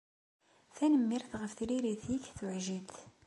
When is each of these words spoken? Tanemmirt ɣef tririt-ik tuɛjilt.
Tanemmirt 0.75 1.31
ɣef 1.41 1.51
tririt-ik 1.57 2.23
tuɛjilt. 2.37 2.93